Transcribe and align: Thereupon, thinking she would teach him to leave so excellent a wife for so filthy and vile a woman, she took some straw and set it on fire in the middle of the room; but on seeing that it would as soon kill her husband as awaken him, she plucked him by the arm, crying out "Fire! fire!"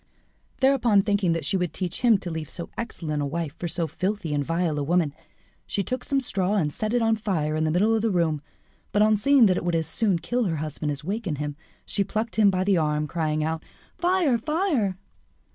Thereupon, 0.61 1.03
thinking 1.03 1.39
she 1.43 1.57
would 1.57 1.73
teach 1.73 2.01
him 2.01 2.17
to 2.21 2.31
leave 2.31 2.49
so 2.49 2.71
excellent 2.75 3.21
a 3.21 3.25
wife 3.27 3.55
for 3.59 3.67
so 3.67 3.85
filthy 3.85 4.33
and 4.33 4.43
vile 4.43 4.79
a 4.79 4.83
woman, 4.83 5.13
she 5.67 5.83
took 5.83 6.03
some 6.03 6.19
straw 6.19 6.55
and 6.55 6.73
set 6.73 6.95
it 6.95 7.03
on 7.03 7.15
fire 7.15 7.55
in 7.55 7.65
the 7.65 7.69
middle 7.71 7.93
of 7.93 8.01
the 8.01 8.09
room; 8.09 8.41
but 8.93 9.03
on 9.03 9.15
seeing 9.15 9.45
that 9.45 9.57
it 9.57 9.63
would 9.63 9.75
as 9.75 9.85
soon 9.85 10.17
kill 10.17 10.45
her 10.45 10.55
husband 10.55 10.91
as 10.91 11.03
awaken 11.03 11.35
him, 11.35 11.55
she 11.85 12.03
plucked 12.03 12.37
him 12.37 12.49
by 12.49 12.63
the 12.63 12.77
arm, 12.77 13.05
crying 13.05 13.43
out 13.43 13.63
"Fire! 13.99 14.39
fire!" 14.39 14.97